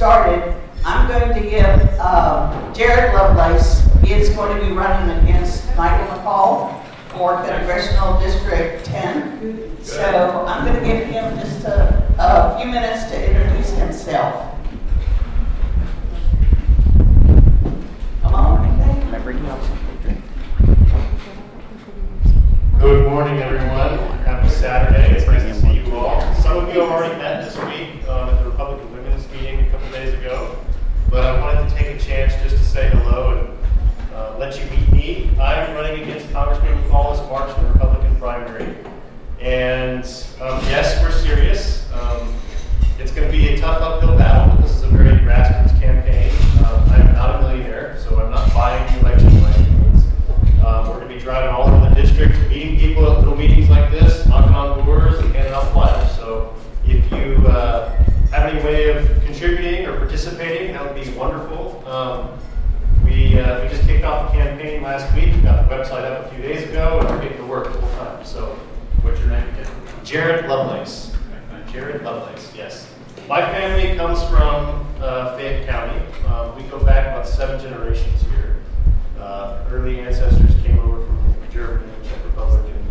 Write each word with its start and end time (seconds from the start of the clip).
started, 0.00 0.56
I'm 0.82 1.06
going 1.08 1.28
to 1.34 1.50
give 1.50 1.98
uh, 2.00 2.72
Jared 2.72 3.12
Lovelace, 3.12 3.84
he 4.02 4.14
is 4.14 4.30
going 4.30 4.58
to 4.58 4.66
be 4.66 4.72
running 4.72 5.14
against 5.18 5.66
Michael 5.76 6.06
McCaul 6.16 6.82
for 7.08 7.36
Congressional 7.44 8.18
District 8.18 8.82
10. 8.86 9.76
So 9.84 10.46
I'm 10.48 10.64
going 10.64 10.82
to 10.82 10.86
give 10.90 11.06
him 11.06 11.38
just 11.38 11.66
a, 11.66 12.02
a 12.18 12.58
few 12.58 12.72
minutes 12.72 13.10
to 13.10 13.28
introduce 13.28 13.72
himself. 13.72 14.56
Come 18.22 18.34
on, 18.34 18.80
Am 18.80 19.14
I 19.14 19.18
bringing 19.18 19.44
out? 19.48 19.60
Good 22.80 23.06
morning, 23.06 23.42
everyone. 23.42 23.98
Happy 24.24 24.48
Saturday. 24.48 25.14
It's 25.14 25.26
nice 25.26 25.42
to 25.42 25.54
see 25.60 25.82
you 25.82 25.94
all. 25.94 26.22
Some 26.36 26.56
of 26.56 26.74
you 26.74 26.80
have 26.80 26.90
already 26.90 27.16
met 27.16 27.44
this 27.44 27.58
week 27.66 28.08
um, 28.08 28.30
at 28.30 28.42
the 28.42 28.48
Republican 28.48 28.90
Women's 28.92 29.30
Meeting 29.32 29.60
a 29.60 29.70
couple 29.70 29.90
days 29.90 30.14
ago, 30.14 30.56
but 31.10 31.24
I 31.24 31.40
wanted 31.40 31.68
to 31.68 31.76
take 31.76 31.94
a 31.94 31.98
chance 31.98 32.32
just 32.42 32.56
to 32.56 32.64
say 32.64 32.88
hello 32.88 33.38
and 33.38 34.14
uh, 34.14 34.36
let 34.38 34.58
you 34.58 34.68
meet 34.70 34.99
I'm 35.10 35.74
running 35.74 36.02
against 36.02 36.30
Congressman 36.32 36.88
this 36.88 37.18
March 37.28 37.56
in 37.56 37.64
the 37.64 37.72
Republican 37.72 38.14
primary, 38.16 38.76
and 39.40 40.04
um, 40.40 40.62
yes, 40.64 41.02
we're 41.02 41.10
serious. 41.10 41.90
Um, 41.92 42.32
it's 43.00 43.10
going 43.10 43.26
to 43.26 43.36
be 43.36 43.48
a 43.48 43.58
tough 43.58 43.80
uphill 43.80 44.16
battle. 44.16 44.56
This 44.62 44.70
is 44.76 44.82
a 44.84 44.88
very 44.88 45.18
grassroots 45.18 45.80
campaign. 45.80 46.30
Um, 46.64 46.88
I'm 46.90 47.12
not 47.14 47.36
a 47.36 47.42
millionaire, 47.42 47.98
so 47.98 48.20
I'm 48.20 48.30
not 48.30 48.54
buying 48.54 48.86
the 48.92 49.00
election 49.00 49.40
by 49.40 49.52
any 49.52 49.70
means. 49.70 50.04
Um, 50.64 50.88
we're 50.88 51.00
going 51.00 51.08
to 51.08 51.14
be 51.14 51.20
driving 51.20 51.50
all 51.50 51.68
over 51.68 51.88
the 51.88 51.94
district, 52.00 52.38
meeting 52.48 52.78
people 52.78 53.10
at 53.10 53.18
little 53.18 53.36
meetings 53.36 53.68
like 53.68 53.90
this, 53.90 54.26
knocking 54.26 54.54
on 54.54 54.84
doors, 54.86 55.18
and 55.18 55.34
handing 55.34 55.54
out 55.54 55.72
flyers. 55.72 56.14
So 56.14 56.54
if 56.86 57.10
you 57.10 57.48
uh, 57.48 57.96
have 58.30 58.52
any 58.52 58.62
way 58.62 58.90
of 58.90 59.06
contributing 59.24 59.86
or 59.86 59.96
participating, 59.96 60.74
that 60.74 60.84
would 60.84 61.02
be 61.04 61.10
wonderful. 61.12 61.82
Um, 61.88 62.38
we, 63.04 63.40
uh, 63.40 63.62
we 63.62 63.68
just 63.70 63.82
kicked 63.88 63.99
off 64.10 64.32
the 64.32 64.38
campaign 64.38 64.82
last 64.82 65.14
week. 65.14 65.40
Got 65.42 65.68
the 65.68 65.74
website 65.74 66.04
up 66.04 66.26
a 66.26 66.34
few 66.34 66.42
days 66.42 66.68
ago, 66.68 66.98
and 66.98 67.08
we're 67.08 67.22
getting 67.22 67.38
to 67.38 67.46
work 67.46 67.72
full 67.72 67.88
time. 67.90 68.24
So, 68.24 68.58
what's 69.02 69.20
your 69.20 69.28
name 69.28 69.48
again? 69.50 69.70
Jared 70.02 70.46
Lovelace. 70.46 71.14
Jared 71.70 72.02
Lovelace, 72.02 72.52
yes. 72.52 72.92
My 73.28 73.40
family 73.40 73.96
comes 73.96 74.20
from 74.24 74.84
uh, 75.00 75.36
Fayette 75.36 75.68
County. 75.68 76.04
Uh, 76.26 76.52
we 76.56 76.64
go 76.64 76.84
back 76.84 77.06
about 77.06 77.28
seven 77.28 77.60
generations 77.60 78.22
here. 78.22 78.56
Uh, 79.20 79.64
early 79.70 80.00
ancestors 80.00 80.60
came 80.64 80.80
over 80.80 81.06
from 81.06 81.34
Germany, 81.52 81.92
Czech 82.02 82.24
Republic, 82.24 82.64
and 82.66 82.84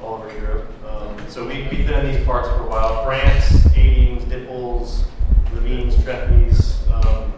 all 0.00 0.14
over 0.14 0.32
Europe. 0.38 0.70
Um, 0.86 1.16
so 1.28 1.44
we, 1.44 1.66
we've 1.72 1.84
been 1.84 2.06
in 2.06 2.14
these 2.14 2.24
parts 2.24 2.48
for 2.48 2.62
a 2.62 2.68
while. 2.68 3.04
France, 3.04 3.66
Aidings, 3.76 4.22
Dipples, 4.26 5.06
Levines, 5.54 5.96
Treppies. 5.96 6.88
Um, 6.92 7.32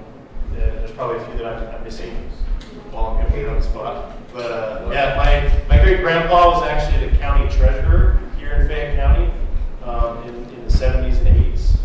there's 0.52 0.90
probably 0.90 1.16
a 1.22 1.24
few 1.24 1.38
that 1.38 1.46
I'm, 1.46 1.74
I'm 1.76 1.84
missing 1.84 2.14
while 2.90 3.18
I'm 3.18 3.48
on 3.48 3.56
the 3.56 3.62
spot. 3.62 4.16
But 4.32 4.50
uh, 4.50 4.90
yeah, 4.92 5.16
my, 5.16 5.76
my 5.76 5.82
great 5.82 6.00
grandpa 6.00 6.50
was 6.50 6.68
actually 6.68 7.08
the 7.08 7.16
county 7.18 7.48
treasurer 7.54 8.20
here 8.38 8.54
in 8.54 8.66
Fayette 8.66 8.96
County 8.96 9.32
um, 9.84 10.22
in, 10.28 10.34
in 10.54 10.64
the 10.66 10.72
70s 10.72 11.18
and 11.24 11.54
80s. 11.54 11.76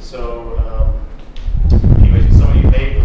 So, 0.00 0.58
um, 0.58 2.00
anyways, 2.02 2.36
some 2.36 2.50
of 2.50 2.56
you 2.56 2.70
may, 2.70 3.00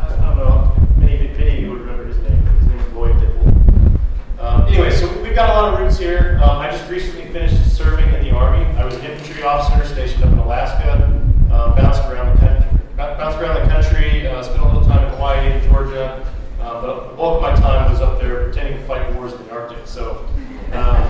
I 0.00 0.08
don't 0.08 0.36
know, 0.36 0.76
many, 0.96 1.28
many 1.28 1.56
of 1.56 1.58
you 1.58 1.70
would 1.70 1.80
remember 1.80 2.06
his 2.06 2.18
name. 2.18 2.46
His 2.58 2.66
name 2.68 2.78
is 2.78 2.92
Lloyd 2.92 3.16
Dipple. 3.16 4.40
Um, 4.40 4.66
anyway, 4.68 4.90
so 4.90 5.08
we've 5.22 5.34
got 5.34 5.50
a 5.50 5.52
lot 5.52 5.74
of 5.74 5.80
roots 5.80 5.98
here. 5.98 6.40
Um, 6.42 6.58
I 6.58 6.70
just 6.70 6.88
recently 6.90 7.26
finished 7.32 7.76
serving 7.76 8.12
in 8.14 8.24
the 8.24 8.30
Army. 8.30 8.64
I 8.76 8.84
was 8.84 8.94
an 8.94 9.06
infantry 9.06 9.42
officer 9.42 9.92
stationed 9.92 10.24
up 10.24 10.32
in 10.32 10.38
Alaska, 10.38 11.01
bulk 17.22 17.36
of 17.36 17.42
my 17.42 17.54
time 17.54 17.88
was 17.88 18.00
up 18.00 18.20
there 18.20 18.42
pretending 18.42 18.76
to 18.76 18.84
fight 18.84 19.14
wars 19.14 19.32
in 19.32 19.46
the 19.46 19.52
Arctic. 19.52 19.86
So 19.86 20.26
um, 20.72 21.04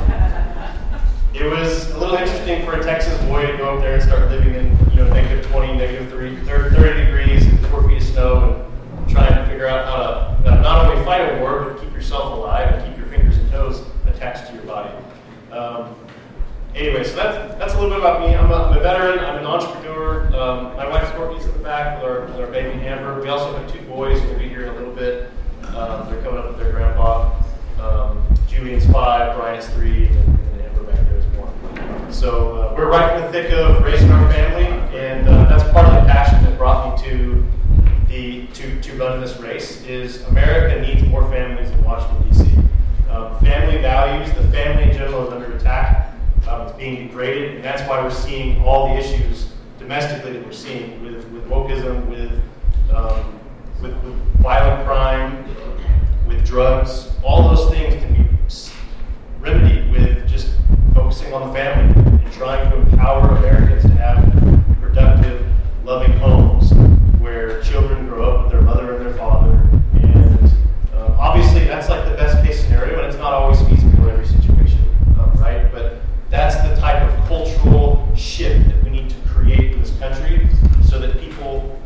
it 1.34 1.50
was 1.50 1.90
a 1.92 1.98
little 1.98 2.16
interesting 2.16 2.66
for 2.66 2.74
a 2.74 2.82
Texas 2.82 3.18
boy 3.22 3.46
to 3.46 3.56
go 3.56 3.76
up 3.76 3.80
there 3.80 3.94
and 3.94 4.02
start 4.02 4.30
living 4.30 4.54
in 4.54 4.76
you 4.90 4.96
know 4.96 5.08
negative 5.08 5.50
20, 5.50 5.72
negative 5.78 6.10
3, 6.10 6.36
30 6.44 7.04
degrees 7.06 7.46
and 7.46 7.58
four 7.68 7.88
feet 7.88 7.96
of 7.96 8.02
snow 8.02 8.70
and 8.98 9.10
trying 9.10 9.34
to 9.34 9.46
figure 9.46 9.66
out 9.66 9.86
how 9.86 9.96
to 10.44 10.52
uh, 10.52 10.60
not 10.60 10.84
only 10.84 11.02
fight 11.02 11.32
a 11.32 11.40
war 11.40 11.70
but 11.70 11.80
keep 11.80 11.90
yourself 11.94 12.34
alive 12.34 12.74
and 12.74 12.86
keep 12.86 12.98
your 12.98 13.06
fingers 13.06 13.38
and 13.38 13.50
toes 13.50 13.82
attached 14.06 14.48
to 14.48 14.52
your 14.52 14.64
body. 14.64 14.94
Um, 15.50 15.94
anyway, 16.74 17.04
so 17.04 17.16
that's, 17.16 17.54
that's 17.54 17.72
a 17.72 17.80
little 17.80 17.88
bit 17.88 18.00
about 18.00 18.20
me. 18.20 18.36
I'm 18.36 18.50
a, 18.50 18.54
I'm 18.54 18.76
a 18.76 18.80
veteran. 18.80 19.18
I'm 19.18 19.38
an 19.38 19.46
entrepreneur. 19.46 20.26
Um, 20.36 20.76
my 20.76 20.86
wife's 20.86 21.10
Courtney's 21.12 21.46
in 21.46 21.54
the 21.54 21.60
back 21.60 22.02
with 22.02 22.10
our, 22.10 22.26
with 22.26 22.36
our 22.36 22.48
baby 22.48 22.86
Amber. 22.86 23.18
We 23.22 23.30
also 23.30 23.56
have 23.56 23.72
two 23.72 23.80
boys 23.86 24.20
who 24.20 24.28
will 24.28 24.38
be 24.38 24.48
here 24.50 24.64
in 24.64 24.68
a 24.68 24.74
little 24.74 24.94
bit. 24.94 25.31
Um, 25.74 26.08
they're 26.08 26.22
coming 26.22 26.38
up 26.38 26.48
with 26.48 26.58
their 26.58 26.70
grandpa. 26.70 27.32
Um, 27.80 28.22
Julian's 28.46 28.84
five, 28.92 29.36
Brian's 29.36 29.66
three, 29.68 30.06
and, 30.06 30.38
and 30.38 30.62
Amber 30.62 30.82
back 30.84 31.02
there 31.08 31.16
is 31.16 31.24
one. 31.36 32.12
So 32.12 32.56
uh, 32.56 32.74
we're 32.76 32.90
right 32.90 33.16
in 33.16 33.22
the 33.22 33.32
thick 33.32 33.52
of 33.52 33.82
raising 33.82 34.10
our 34.10 34.30
family, 34.30 34.66
and 34.96 35.26
uh, 35.26 35.44
that's 35.48 35.62
part 35.72 35.86
of 35.86 35.94
the 35.94 36.12
passion 36.12 36.44
that 36.44 36.58
brought 36.58 37.02
me 37.02 37.08
to 37.08 37.46
the 38.08 38.46
to, 38.48 38.80
to 38.82 38.92
run 38.98 39.20
this 39.20 39.38
race. 39.38 39.82
Is 39.86 40.22
America 40.24 40.80
needs 40.80 41.02
more 41.08 41.28
families 41.30 41.70
in 41.70 41.82
Washington 41.84 42.28
D.C. 42.28 42.62
Um, 43.10 43.38
family 43.40 43.80
values, 43.80 44.30
the 44.34 44.44
family 44.48 44.84
in 44.84 44.92
general 44.92 45.26
is 45.26 45.32
under 45.32 45.56
attack. 45.56 46.14
Um, 46.48 46.62
it's 46.62 46.76
being 46.76 47.08
degraded, 47.08 47.54
and 47.54 47.64
that's 47.64 47.82
why 47.88 48.02
we're 48.02 48.10
seeing 48.10 48.62
all 48.62 48.88
the 48.88 49.00
issues 49.00 49.52
domestically 49.78 50.32
that 50.32 50.44
we're 50.44 50.52
seeing 50.52 51.02
with, 51.02 51.24
with 51.30 51.48
wokeism, 51.48 52.06
with, 52.08 52.32
um, 52.94 53.38
with, 53.82 53.94
violent 54.40 54.86
crime, 54.86 55.44
with 56.26 56.44
drugs. 56.46 57.10
All 57.22 57.54
those 57.54 57.70
things 57.70 57.94
can 57.94 58.14
be 58.14 58.28
remedied 59.40 59.90
with 59.90 60.28
just 60.28 60.50
focusing 60.94 61.32
on 61.32 61.48
the 61.48 61.54
family 61.54 62.00
and 62.22 62.32
trying 62.32 62.70
to 62.70 62.76
empower 62.76 63.28
Americans 63.36 63.82
to 63.82 63.90
have 63.90 64.22
productive, 64.80 65.44
loving 65.84 66.12
homes 66.12 66.72
where 67.20 67.60
children 67.62 68.06
grow 68.06 68.30
up 68.30 68.44
with 68.44 68.52
their 68.52 68.62
mother 68.62 68.96
and 68.96 69.06
their 69.06 69.14
father. 69.14 69.50
And 69.94 70.52
uh, 70.94 71.16
obviously, 71.18 71.64
that's 71.64 71.88
like 71.88 72.04
the 72.08 72.16
best 72.16 72.44
case 72.44 72.62
scenario, 72.64 72.98
and 72.98 73.06
it's 73.06 73.18
not 73.18 73.32
always 73.32 73.60
feasible 73.62 74.04
in 74.04 74.10
every 74.10 74.26
situation, 74.26 74.80
um, 75.18 75.32
right? 75.40 75.70
But 75.72 76.00
that's 76.30 76.56
the 76.56 76.76
type 76.80 77.02
of 77.02 77.26
cultural 77.26 78.08
shift 78.16 78.68
that 78.68 78.84
we 78.84 78.90
need 78.90 79.10
to 79.10 79.16
create 79.28 79.72
in 79.72 79.80
this 79.80 79.96
country 79.98 80.48
so 80.84 80.98
that 81.00 81.18
people 81.18 81.78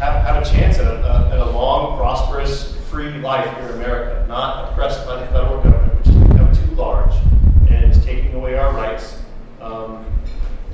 have, 0.00 0.24
have 0.24 0.42
a 0.42 0.50
chance 0.50 0.78
at 0.78 0.86
a, 0.86 0.96
a, 1.04 1.30
at 1.30 1.38
a 1.38 1.50
long, 1.50 1.98
prosperous, 1.98 2.74
free 2.88 3.10
life 3.18 3.54
here 3.58 3.68
in 3.68 3.74
America, 3.74 4.24
not 4.26 4.70
oppressed 4.70 5.06
by 5.06 5.20
the 5.20 5.26
federal 5.26 5.62
government, 5.62 5.94
which 5.98 6.06
has 6.06 6.28
become 6.28 6.52
too 6.52 6.74
large 6.74 7.14
and 7.68 7.92
is 7.92 8.02
taking 8.04 8.34
away 8.34 8.56
our 8.56 8.72
rights. 8.72 9.22
Um, 9.60 10.04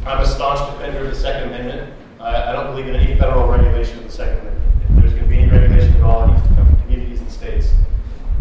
I'm 0.06 0.20
a 0.20 0.26
staunch 0.26 0.60
defender 0.72 1.00
of 1.00 1.10
the 1.10 1.16
Second 1.16 1.48
Amendment. 1.48 1.92
I, 2.20 2.50
I 2.50 2.52
don't 2.52 2.66
believe 2.66 2.86
in 2.86 2.94
any 2.94 3.18
federal 3.18 3.48
regulation 3.48 3.98
of 3.98 4.04
the 4.04 4.10
Second 4.12 4.38
Amendment. 4.38 4.64
If 4.88 4.96
there's 4.96 5.12
going 5.14 5.24
to 5.24 5.28
be 5.28 5.38
any 5.38 5.50
regulation 5.50 5.96
at 5.96 6.02
all, 6.02 6.22
it 6.22 6.28
needs 6.28 6.42
to 6.42 6.54
come 6.54 6.66
from 6.68 6.80
communities 6.82 7.20
and 7.20 7.32
states. 7.32 7.72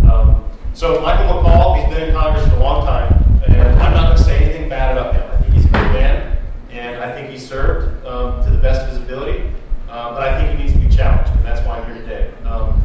Um, 0.04 0.46
so 0.76 1.02
Michael 1.02 1.42
McCaul, 1.42 1.80
he's 1.80 1.92
been 1.92 2.10
in 2.10 2.14
Congress 2.14 2.48
for 2.48 2.56
a 2.56 2.60
long 2.60 2.86
time, 2.86 3.12
and 3.48 3.82
I'm 3.82 3.94
not 3.94 4.06
going 4.06 4.18
to 4.18 4.24
say 4.24 4.44
anything 4.44 4.70
bad 4.70 4.96
about 4.96 5.16
him. 5.16 5.24
I 5.32 5.38
think 5.42 5.54
he's 5.56 5.66
a 5.66 5.70
good 5.70 5.92
man, 5.92 6.38
and 6.70 7.04
I 7.04 7.12
think 7.12 7.32
he 7.32 7.40
served 7.40 8.06
um, 8.06 8.44
to 8.44 8.52
the 8.52 8.60
best 8.60 8.82
of 8.82 8.90
his 8.90 8.98
ability. 9.00 9.42
Um, 9.90 10.14
but 10.14 10.22
I 10.22 10.38
think 10.38 10.60
he 10.60 10.66
needs 10.66 10.74
to 10.74 10.80
be 10.88 10.96
challenged, 10.96 11.32
and 11.32 11.44
that's 11.44 11.66
why 11.66 11.80
I'm 11.80 11.86
here 11.92 12.04
today. 12.04 12.32
Um, 12.46 12.84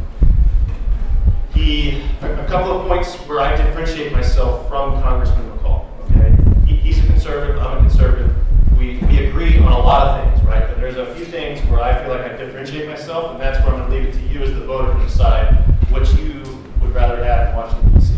he, 1.53 2.03
a, 2.23 2.45
a 2.45 2.47
couple 2.47 2.81
of 2.81 2.87
points 2.87 3.15
where 3.29 3.41
I 3.41 3.55
differentiate 3.57 4.11
myself 4.13 4.67
from 4.69 5.03
Congressman 5.03 5.51
McCaul. 5.51 5.85
Okay, 6.07 6.35
he, 6.67 6.77
he's 6.77 6.99
a 7.05 7.07
conservative. 7.07 7.59
I'm 7.59 7.77
a 7.77 7.81
conservative. 7.81 8.35
We, 8.79 8.97
we 8.97 9.27
agree 9.27 9.59
on 9.59 9.73
a 9.73 9.79
lot 9.79 10.07
of 10.07 10.33
things, 10.33 10.47
right? 10.47 10.67
But 10.67 10.79
there's 10.79 10.97
a 10.97 11.15
few 11.15 11.27
things 11.27 11.61
where 11.69 11.81
I 11.81 12.03
feel 12.03 12.15
like 12.15 12.23
I 12.23 12.35
differentiate 12.61 12.91
myself, 12.91 13.33
and 13.33 13.41
that's 13.41 13.65
where 13.65 13.75
I'm 13.75 13.89
going 13.89 13.91
to 13.91 13.97
leave 13.97 14.15
it 14.15 14.19
to 14.21 14.35
you 14.35 14.43
as 14.43 14.53
the 14.53 14.65
voter 14.67 14.93
to 14.93 15.05
decide 15.05 15.55
what 15.91 16.07
you 16.19 16.43
would 16.83 16.95
rather 16.95 17.23
have 17.25 17.49
in 17.49 17.57
Washington 17.57 17.95
D.C. 17.95 18.15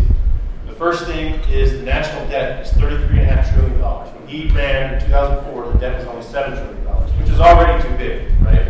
The 0.67 0.73
first 0.73 1.07
thing 1.07 1.35
is 1.49 1.73
the 1.73 1.83
national 1.83 2.29
debt 2.29 2.67
is 2.67 2.73
$33.5 2.73 3.53
trillion. 3.53 3.81
When 3.81 4.29
he 4.29 4.49
ran 4.49 4.95
in 4.95 5.01
2004, 5.07 5.73
the 5.73 5.79
debt 5.79 5.99
was 5.99 6.07
only 6.09 6.23
$7 6.25 6.55
trillion, 6.57 7.21
which 7.21 7.31
is 7.31 7.39
already 7.39 7.81
too 7.83 7.97
big, 7.97 8.33
right? 8.43 8.67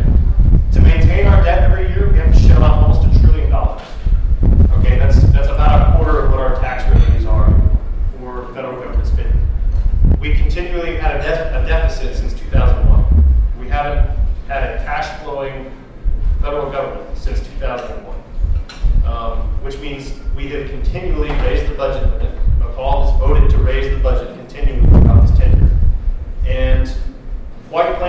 To 0.73 0.81
maintain 0.81 1.25
our 1.25 1.43
debt 1.43 1.63
every 1.63 1.87
year, 1.89 2.07
we 2.11 2.17
have 2.19 2.31
to 2.31 2.39
shell 2.39 2.63
out 2.63 2.83
almost 2.83 3.07
a 3.07 3.19
trillion 3.21 3.49
dollars. 3.49 3.81
Okay, 4.77 4.99
that's 4.99 5.21
that's 5.33 5.47
about 5.47 5.89
a 5.89 5.97
quarter 5.97 6.25
of 6.25 6.31
what 6.31 6.39
our 6.39 6.55
tax 6.59 6.83
revenues 6.83 7.02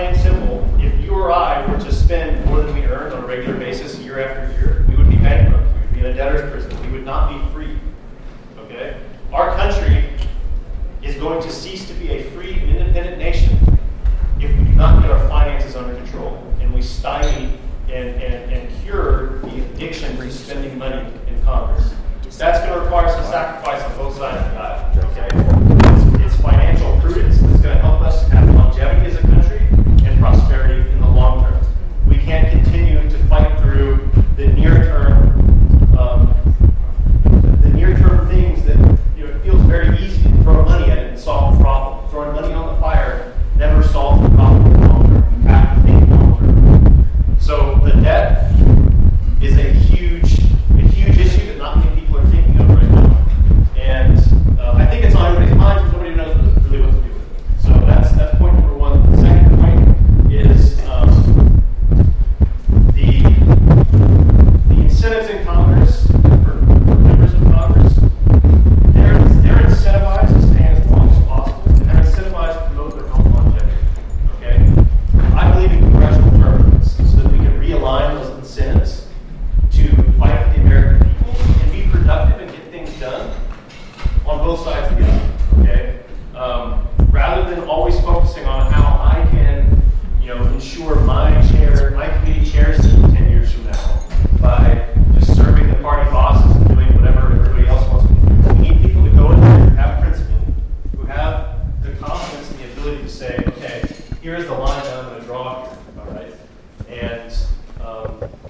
plain 0.05 0.13
and 0.13 0.23
simple, 0.23 0.79
if 0.79 1.03
you 1.03 1.11
or 1.11 1.31
I 1.31 1.65
were 1.65 1.79
to 1.79 1.91
spend 1.91 2.45
more 2.45 2.61
than 2.61 2.73
we 2.75 2.85
earn 2.85 3.11
on 3.11 3.23
a 3.23 3.27
regular 3.27 3.57
basis 3.57 3.97
year 3.99 4.19
after 4.19 4.51
year, 4.53 4.85
we 4.87 4.95
would 4.95 5.09
be 5.09 5.17
bankrupt. 5.17 5.65
We 5.73 5.81
would 5.81 5.93
be 5.93 5.99
in 6.01 6.05
a 6.07 6.13
debtor's 6.13 6.49
prison. 6.51 6.85
We 6.85 6.97
would 6.97 7.05
not 7.05 7.29
be 7.29 7.53
free. 7.53 7.77
Okay? 8.59 8.99
Our 9.33 9.55
country 9.55 10.09
is 11.01 11.15
going 11.15 11.41
to 11.41 11.51
cease 11.51 11.87
to 11.87 11.93
be 11.95 12.09
a 12.09 12.23
free 12.31 12.53
and 12.53 12.77
independent 12.77 13.17
nation 13.17 13.57
if 14.39 14.55
we 14.57 14.65
do 14.65 14.71
not 14.73 15.01
get 15.01 15.11
our 15.11 15.27
finances 15.27 15.75
under 15.75 15.95
control 15.95 16.43
and 16.59 16.73
we 16.73 16.81
stymie 16.81 17.57
and, 17.89 18.21
and, 18.21 18.51
and 18.51 18.83
cure 18.83 19.39
the 19.39 19.63
addiction 19.65 20.17
to 20.17 20.31
spending 20.31 20.77
money 20.77 21.11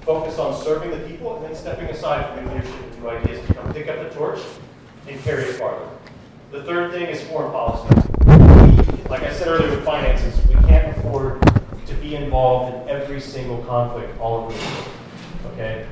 focus 0.06 0.38
on 0.38 0.54
serving 0.62 0.92
the 0.92 1.08
people 1.08 1.34
and 1.34 1.44
then 1.44 1.54
stepping 1.56 1.86
aside 1.86 2.32
from 2.32 2.46
new 2.46 2.54
leadership 2.54 2.80
and 2.80 3.02
new 3.02 3.08
ideas 3.08 3.44
to 3.44 3.54
come 3.54 3.74
pick 3.74 3.88
up 3.88 3.98
the 3.98 4.08
torch 4.14 4.38
and 5.08 5.20
carry 5.22 5.42
it 5.42 5.54
farther. 5.54 5.84
The 6.52 6.62
third 6.62 6.92
thing 6.92 7.06
is 7.06 7.20
foreign 7.24 7.50
policy. 7.50 7.92
We, 8.24 9.02
like 9.10 9.24
I 9.24 9.32
said 9.32 9.48
earlier 9.48 9.68
with 9.68 9.84
finances, 9.84 10.46
we 10.46 10.54
can't 10.68 10.96
afford 10.96 11.42
to 11.86 11.94
be 11.94 12.14
involved 12.14 12.72
in 12.72 12.88
every 12.88 13.20
single 13.20 13.58
conflict 13.64 14.16
all 14.20 14.44
over 14.44 14.52
the 14.52 14.64
world. 14.64 14.88
Okay? 15.46 15.86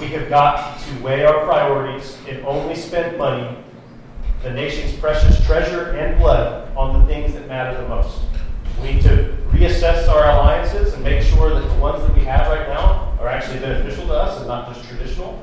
We 0.00 0.06
have 0.06 0.30
got 0.30 0.80
to 0.80 1.02
weigh 1.02 1.26
our 1.26 1.44
priorities 1.44 2.16
and 2.26 2.42
only 2.46 2.74
spend 2.74 3.18
money, 3.18 3.54
the 4.42 4.50
nation's 4.50 4.98
precious 4.98 5.44
treasure 5.44 5.90
and 5.90 6.18
blood, 6.18 6.74
on 6.74 6.98
the 6.98 7.06
things 7.06 7.34
that 7.34 7.46
matter 7.48 7.78
the 7.82 7.86
most. 7.86 8.18
We 8.80 8.94
need 8.94 9.02
to 9.02 9.36
reassess 9.50 10.08
our 10.08 10.30
alliances 10.30 10.94
and 10.94 11.04
make 11.04 11.22
sure 11.22 11.50
that 11.50 11.68
the 11.68 11.80
ones 11.80 12.02
that 12.02 12.14
we 12.14 12.22
have 12.22 12.46
right 12.48 12.66
now 12.68 12.85
are 13.26 13.30
actually 13.30 13.58
beneficial 13.58 14.06
to 14.06 14.14
us 14.14 14.38
and 14.38 14.46
not 14.46 14.72
just 14.72 14.88
traditional. 14.88 15.42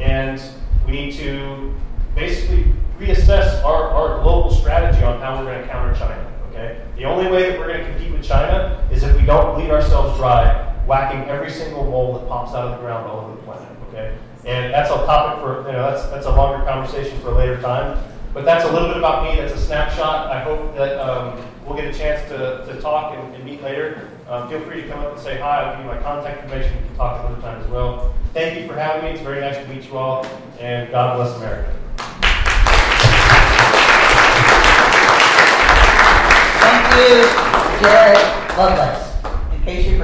And 0.00 0.42
we 0.86 0.92
need 0.92 1.14
to 1.14 1.72
basically 2.14 2.66
reassess 2.98 3.62
our, 3.64 3.90
our 3.90 4.22
global 4.22 4.50
strategy 4.50 5.02
on 5.04 5.20
how 5.20 5.38
we're 5.38 5.50
going 5.50 5.62
to 5.62 5.68
counter 5.68 5.96
China. 5.96 6.32
Okay? 6.50 6.84
The 6.96 7.04
only 7.04 7.30
way 7.30 7.50
that 7.50 7.58
we're 7.58 7.68
going 7.68 7.84
to 7.84 7.90
compete 7.90 8.12
with 8.12 8.24
China 8.24 8.86
is 8.90 9.02
if 9.04 9.14
we 9.16 9.24
don't 9.24 9.54
bleed 9.54 9.70
ourselves 9.70 10.18
dry, 10.18 10.72
whacking 10.86 11.28
every 11.28 11.50
single 11.50 11.84
mole 11.84 12.18
that 12.18 12.28
pops 12.28 12.52
out 12.52 12.66
of 12.66 12.72
the 12.72 12.78
ground 12.78 13.06
all 13.08 13.26
over 13.26 13.36
the 13.36 13.42
planet. 13.42 13.68
Okay? 13.88 14.18
And 14.44 14.74
that's 14.74 14.90
a 14.90 14.94
topic 15.06 15.40
for, 15.40 15.66
you 15.68 15.72
know, 15.72 15.90
that's, 15.90 16.08
that's 16.10 16.26
a 16.26 16.34
longer 16.34 16.64
conversation 16.66 17.18
for 17.20 17.28
a 17.28 17.34
later 17.36 17.60
time. 17.60 18.02
But 18.34 18.44
that's 18.44 18.64
a 18.64 18.72
little 18.72 18.88
bit 18.88 18.96
about 18.96 19.22
me. 19.22 19.40
That's 19.40 19.54
a 19.54 19.64
snapshot. 19.64 20.32
I 20.32 20.42
hope 20.42 20.74
that 20.74 20.98
um, 20.98 21.40
we'll 21.64 21.76
get 21.76 21.94
a 21.94 21.96
chance 21.96 22.28
to, 22.28 22.66
to 22.66 22.80
talk 22.80 23.16
and, 23.16 23.34
and 23.36 23.44
meet 23.44 23.62
later. 23.62 24.10
Um, 24.26 24.48
feel 24.48 24.60
free 24.62 24.80
to 24.82 24.88
come 24.88 25.00
up 25.00 25.12
and 25.12 25.20
say 25.20 25.38
hi. 25.38 25.62
I'll 25.62 25.76
give 25.76 25.84
you 25.84 25.92
my 25.92 26.00
contact 26.00 26.44
information. 26.44 26.74
We 26.80 26.88
can 26.88 26.96
talk 26.96 27.20
another 27.20 27.42
time 27.42 27.60
as 27.60 27.68
well. 27.68 28.14
Thank 28.32 28.58
you 28.58 28.66
for 28.66 28.74
having 28.74 29.04
me. 29.04 29.10
It's 29.10 29.20
very 29.20 29.40
nice 29.40 29.56
to 29.56 29.68
meet 29.68 29.84
you 29.84 29.98
all. 29.98 30.24
And 30.58 30.90
God 30.90 31.16
bless 31.16 31.36
America. 31.36 31.70
Thank 36.60 36.94
you, 36.96 37.84
Jared 37.84 38.56
Lovelace. 38.56 39.54
In 39.54 39.62
case 39.62 39.86
you 39.86 39.98